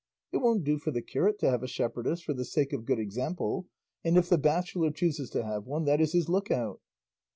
[0.31, 2.97] It won't do for the curate to have a shepherdess, for the sake of good
[2.97, 3.67] example;
[4.03, 6.81] and if the bachelor chooses to have one, that is his look out."